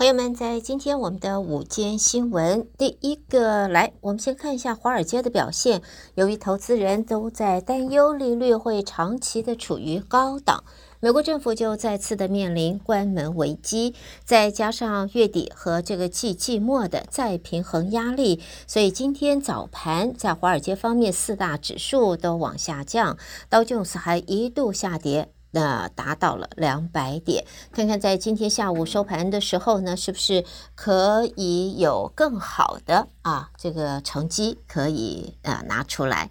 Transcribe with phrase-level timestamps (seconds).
[0.00, 5.82] 朋友们，在今天我们的午间新闻，第一个来，我们先看一下华尔街的表现。
[6.14, 10.64] 由于投资人都在担忧利率会长期的处于高档，
[11.00, 13.94] 美国政府就再次的面临关门危机，
[14.24, 23.18] 再加上月底和这个季季末的再平衡压力，所以今天早盘在华尔街方面，四大指数都往下降，
[23.50, 25.30] 道琼斯还一度下跌。
[25.52, 30.44] 那达到了两百点，看看在今天下午收盘的时候呢，是不是
[30.74, 36.30] 可以有更好的啊这个成绩可以啊拿出来？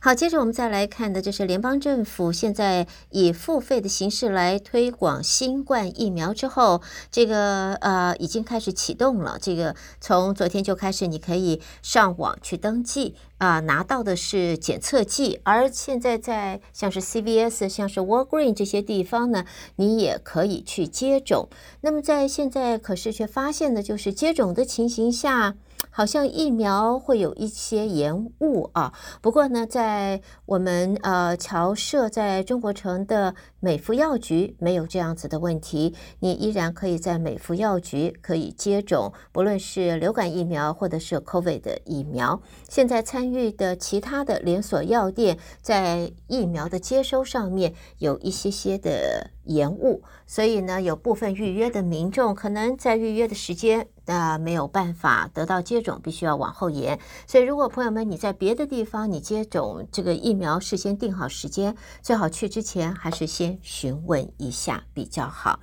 [0.00, 9.38] 好，接着我们再来看的就是联邦政府现在以付费的形式来推广新冠疫苗之后，这个呃已经开始启动了。
[9.40, 13.16] 这个从昨天就开始，你可以上网去登记。
[13.38, 19.44] 啊，拿到的是检测剂，而现在在像是 CVS、像是 Walgreen 这些地方呢，
[19.76, 21.48] 你也可以去接种。
[21.82, 25.54] 那么在现在，可是却发现的就是接种的情形下。
[25.98, 42.40] 好像疫苗会有一些延误啊，不过呢，在我们呃侨社在中国城的美孚药局没有这样子的问题，你依然可以在美孚药局可以接种，不论是流感疫苗或者是 COVID 的疫苗。
[42.68, 53.88] 现在参与的其他的连锁药店在疫苗的接收上面有一些些的延误，所以呢，有部分预约的民众可能在预约的时间。
[54.08, 56.98] 那没有办法得到接种，必须要往后延。
[57.26, 65.60] 所以，如果朋友们你在别的地方你接种这个疫苗，事先定好时间，最好去之前还是先询问一下比较好。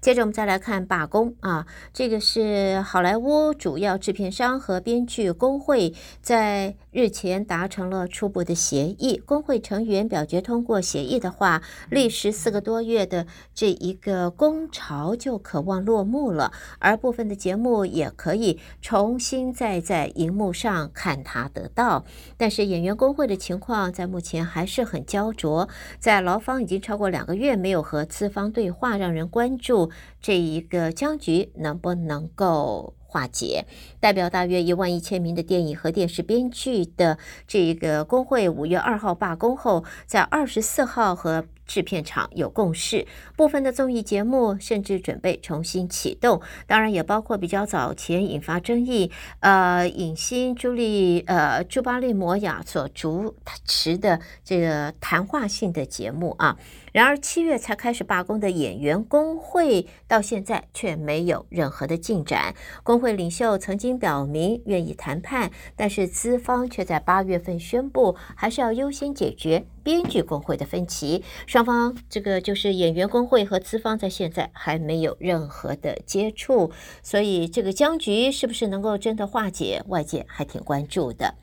[0.00, 9.20] 接着我们再来看罢工啊，这个是好莱坞主要制片商和编剧工会在日前达成了初步的协议。
[9.24, 22.04] 工会成员表决通过协议的话，历时四个多月的这一个工潮就可望落幕了，而部分的节目也可以重新再在荧幕上看它得到。
[22.36, 25.68] 但是演员工会的情况在目前还是很焦灼，
[25.98, 33.66] 在劳方已经超过两个月没有和资方对话，让人关注这一个僵局能不能够化解？
[34.00, 43.06] 代表大约一万一千名的电影和电视编剧的这个工会，五月二号罢工后，在二十四号和制片厂有共识，
[43.36, 56.56] 部分的综艺节目甚至准备重新启动，当然也包括比较早前引发争议，呃，影星朱莉呃朱巴利摩亚所主持的这个谈话性的节目啊。
[56.90, 62.54] 然而七月才开始罢工的演员工会，到现在却没有任何的进展。
[62.82, 71.24] 工会领袖曾经表明愿意谈判，但是资方却在八月份宣布，还是要优先解决编剧工会的分歧。
[71.46, 76.70] 双方这个就是演员工会和资方在现在还没有任何的接触，
[77.02, 81.36] 所以这个僵局是不是能够真的化解，外界还挺关注的。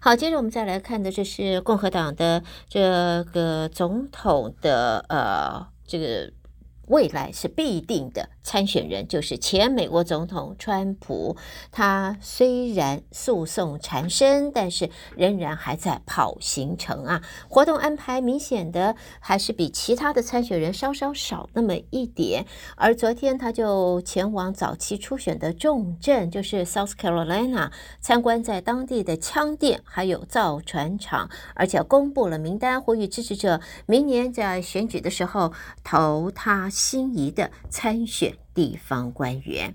[0.00, 6.32] 好，接着我们再来看的，这是共和党的这个总统的呃这个。
[6.86, 11.36] 未来是必定的参选人，就是前美国总统川普。
[11.72, 17.22] 他虽然诉讼缠身，但是仍然还在跑行程啊。
[17.48, 22.46] 活动安排明显的还是比其他的参选人稍稍少那么一点。
[22.76, 36.70] 而昨天他就前往早期初选的重镇，就是 South Carolina，参观在当地的枪店还有造船厂，而且公布了名单，呼吁支持者明年在选举的时候投他。
[36.74, 39.74] 心仪的参选地方官员。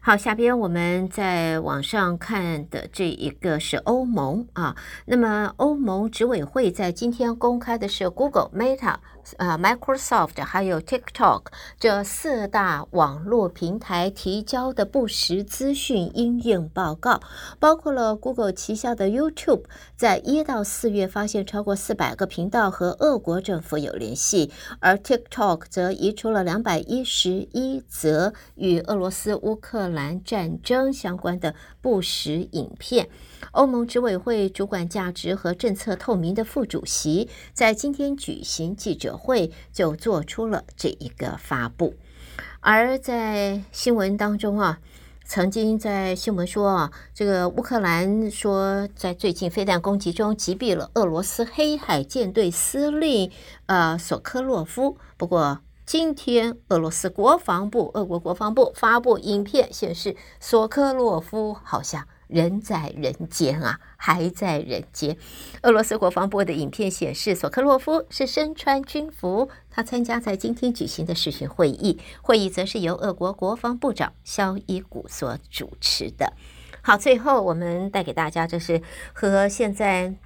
[0.00, 4.74] 好，下边我们在网上看的这一个是欧盟啊。
[5.06, 8.96] 那么欧盟执委会在今天公开的是 Google、Meta。
[9.36, 11.42] 啊，Microsoft 还有 TikTok
[11.78, 17.20] 这四大网络平台提交的不实资讯应用报告，
[17.58, 19.64] 包括了 Google 旗下的 YouTube，
[19.96, 33.08] 在一到四月发现超过四百个频道和俄国政府有联系，而 TikTok 则移除了两百一十一则与俄罗斯乌克兰战争相关的不实影片。
[33.52, 41.94] 欧盟执委会主管价值和政策透明的副主席在今天举行记者会，就做出了这一个发布。
[42.60, 44.80] 而在新闻当中啊，
[45.24, 53.30] 曾经在新闻说啊，这个乌克兰说在最近飞弹攻击中击毙了俄罗斯黑海舰队司令
[53.66, 54.98] 呃索科洛夫。
[55.16, 62.06] 不过今天俄罗斯国防部、俄国国防部发布影片显示，索科洛夫好像。
[62.26, 65.16] 人在人间啊，还在人间。
[65.62, 76.34] 俄罗斯国防部的影片显示，索科洛夫是身穿军服，他参加在今天举行的视讯会议，会议则是由俄国国防部长肖伊古所主持的。
[76.82, 78.82] 好，最后我们带给大家，这是
[79.14, 80.16] 和现在。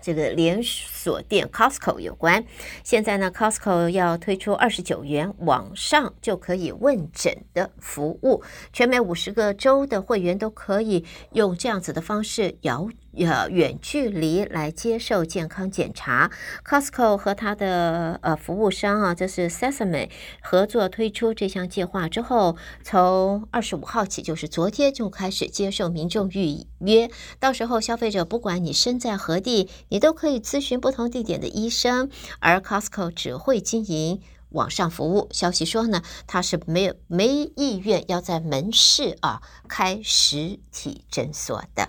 [0.00, 2.44] 这个连锁店 Costco 有关，
[2.82, 8.42] 现在呢，Costco 要推出二十九元网上就可以问诊的服务，
[8.72, 12.88] 全美五十个州的会员都可以用这样子的方式摇。
[13.24, 16.30] 呃，远距离来接受健康检查。
[16.64, 20.10] Costco 和他的呃服务商啊，这是 Sesame
[20.40, 27.10] 合作推出这项计划之后，从二十五号起，就是昨天就开始接受民众预约。
[27.40, 32.10] 到时候消费者不管你身在何地，你都可以咨询不同地点的医生。
[32.38, 34.20] 而 Costco 只会经营
[34.50, 35.28] 网上服务。
[35.32, 41.88] 消息说呢，他是没有没意愿要在门市啊开实体诊所的。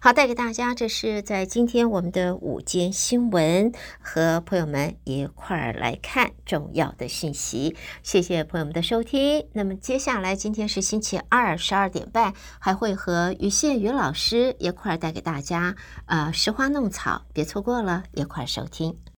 [0.00, 7.76] 好，带给大家，这是在今天我们的午间新闻，和朋友们一块儿来看重要的信息。
[8.02, 9.46] 谢谢朋友们的收听。
[9.52, 15.76] 那么接下来，今天是星期二，十二点半，还会和于宪宇老师一块儿带给大家，
[16.06, 18.98] 呃，拾花弄草，别错过了，一块儿收听。